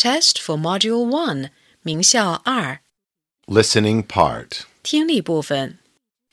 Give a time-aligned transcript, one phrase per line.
[0.00, 1.50] Test for Module One，
[1.82, 2.80] 名校二，
[3.46, 4.64] Listening part.
[4.82, 5.78] 听力部分，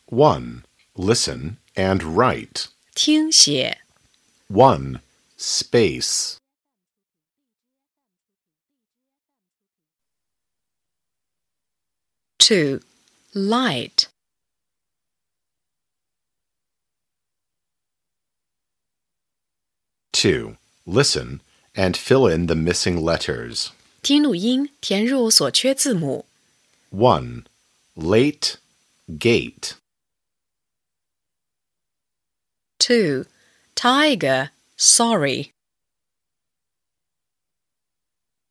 [0.07, 0.63] 1.
[0.95, 2.67] Listen and write.
[2.93, 3.79] 听写。
[4.49, 4.99] 1.
[5.37, 6.37] Space.
[12.37, 12.81] Two,
[13.33, 14.07] light.
[20.11, 20.57] Two.
[20.85, 21.39] Listen
[21.77, 23.71] and fill in the missing letters.
[24.01, 26.25] 听录音，填入所缺字母。
[26.91, 27.45] 1.
[27.95, 28.55] Late.
[29.07, 29.73] Gate.
[32.79, 33.25] Two,
[33.75, 34.49] tiger.
[34.77, 35.53] Sorry.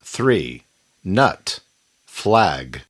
[0.03, 0.63] 3.
[1.05, 1.61] Nut.
[2.07, 2.83] Flag.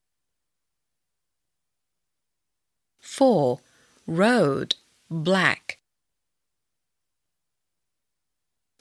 [2.99, 3.59] Four,
[4.07, 4.75] road.
[5.09, 5.77] Black.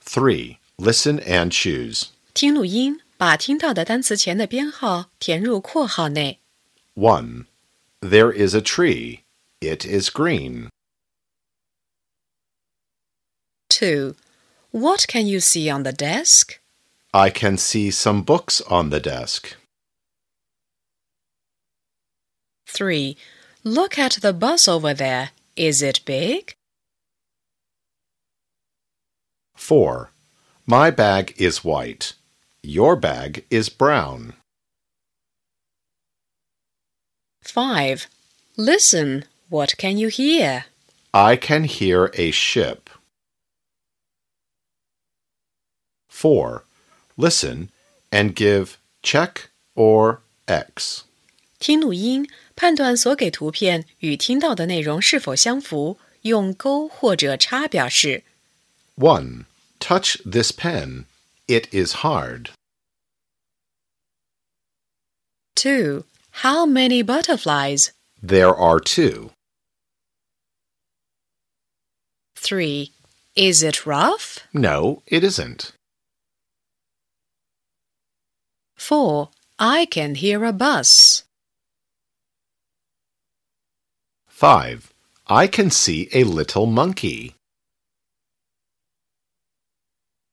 [0.00, 0.58] 3.
[0.78, 2.06] Listen and choose.
[2.34, 6.40] 听录音，把听到的单词前的编号填入括号内。
[6.94, 7.46] 1.
[8.00, 9.20] There is a tree.
[9.60, 10.70] It is green.
[13.68, 14.16] Two,
[14.70, 16.58] what can you see on the desk?
[17.12, 19.56] I can see some books on the desk.
[22.66, 23.16] Three,
[23.62, 25.30] look at the bus over there.
[25.54, 26.54] Is it big?
[29.54, 30.10] 4.
[30.66, 32.12] My bag is white.
[32.62, 34.34] Your bag is brown.
[37.42, 38.06] Five,
[38.56, 39.24] listen.
[39.48, 40.64] What can you hear?
[41.12, 42.88] I can hear a ship.
[46.08, 46.64] 4.
[47.16, 47.68] Listen
[48.10, 51.02] and give check or X.
[51.58, 58.24] 听录音，判断所给图片与听到的内容是否相符，用勾或者叉表示。
[58.96, 59.44] 1.
[59.79, 61.05] Touch this pen.
[61.47, 62.49] It is hard.
[65.55, 67.91] Two, how many butterflies?
[68.21, 69.31] There are two.
[72.35, 72.91] Three,
[73.35, 74.39] is it rough?
[74.53, 75.71] No, it isn't.
[78.75, 81.23] Four, I can hear a bus.
[84.27, 84.93] 5.
[85.25, 87.36] I can see a little monkey.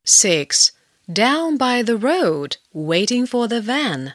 [0.06, 0.72] Six,
[1.12, 4.13] down by the road, waiting for the van.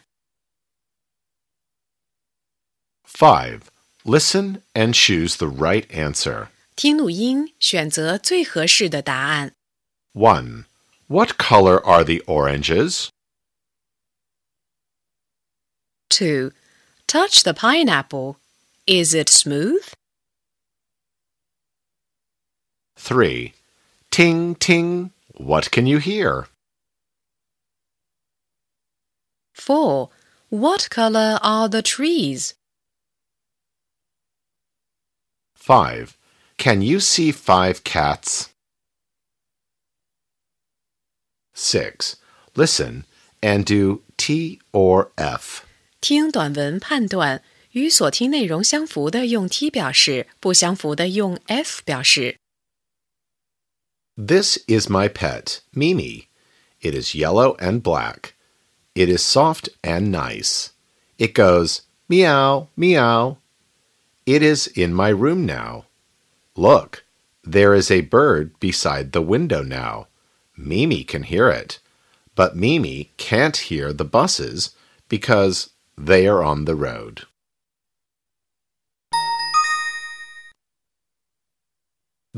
[3.04, 3.70] 5.
[4.04, 6.48] Listen and choose the right answer.
[6.76, 9.54] 听录音，选择最合适的答案。
[10.12, 10.64] 1.
[11.06, 13.10] What color are the oranges?
[16.08, 16.52] Two,
[17.06, 18.36] touch the pineapple.
[18.86, 19.84] Is it smooth?
[22.96, 23.52] 3.
[24.10, 25.10] Ting, ting.
[25.38, 26.46] What can you hear?
[29.52, 30.10] Four,
[30.48, 32.54] what color are the trees?
[35.54, 36.16] 5.
[36.58, 38.50] Can you see five cats?
[41.54, 42.16] 6.
[42.54, 43.04] Listen
[43.40, 45.62] and do T or F.
[46.00, 52.38] 听短文判断，与所听内容相符的用 T 表示，不相符的用 F 表示。
[54.21, 56.27] This is my pet, Mimi.
[56.81, 58.33] It is yellow and black.
[58.93, 60.73] It is soft and nice.
[61.17, 63.37] It goes meow, meow.
[64.25, 65.85] It is in my room now.
[66.57, 67.05] Look,
[67.45, 70.07] there is a bird beside the window now.
[70.57, 71.79] Mimi can hear it,
[72.35, 74.75] but Mimi can't hear the buses
[75.07, 77.21] because they are on the road.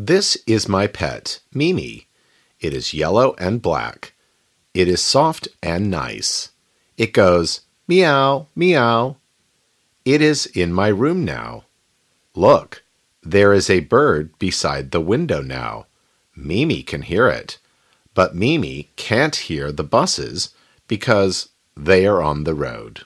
[0.04, 2.08] This is my pet, Mimi.
[2.60, 4.14] It is yellow and black.
[4.74, 6.50] It is soft and nice.
[6.98, 9.18] It goes meow, meow.
[10.04, 11.66] It is in my room now.
[12.34, 12.82] Look,
[13.22, 15.86] there is a bird beside the window now.
[16.36, 17.60] Mimi can hear it,
[18.16, 20.50] but Mimi can't hear the buses
[20.88, 23.02] because they are on the road.